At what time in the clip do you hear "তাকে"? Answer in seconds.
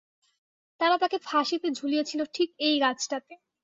0.97-1.17